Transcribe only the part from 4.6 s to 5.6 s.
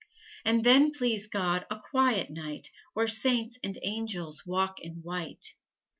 in white.